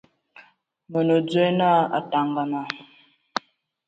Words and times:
Mə 0.91 0.99
nə 1.07 1.15
dzwe 1.27 1.45
na 1.59 1.69
Ataŋga. 1.97 2.61